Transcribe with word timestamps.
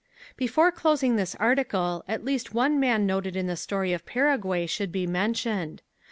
Before 0.35 0.71
closing 0.71 1.15
this 1.15 1.35
article 1.35 2.03
at 2.07 2.25
least 2.25 2.55
one 2.55 2.79
man 2.79 3.05
noted 3.05 3.35
in 3.35 3.45
the 3.45 3.55
story 3.55 3.93
of 3.93 4.03
Paraguay 4.03 4.65
should 4.65 4.91
be 4.91 5.05
mentioned. 5.05 5.83